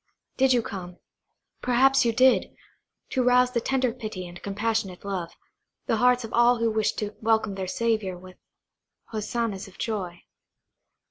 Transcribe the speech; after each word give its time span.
Did 0.35 0.51
you 0.51 0.63
come–perhaps 0.63 2.05
you 2.05 2.11
did!–to 2.11 3.21
rouse 3.21 3.51
to 3.51 3.61
tender 3.61 3.93
pity 3.93 4.27
and 4.27 4.41
compassionate 4.41 5.05
love, 5.05 5.33
the 5.85 5.97
hearts 5.97 6.23
of 6.23 6.33
all 6.33 6.57
who 6.57 6.71
wished 6.71 6.97
to 6.97 7.15
welcome 7.21 7.53
their 7.53 7.67
Saviour 7.67 8.17
with 8.17 8.37
hosannas 9.11 9.67
of 9.67 9.77
joy? 9.77 10.23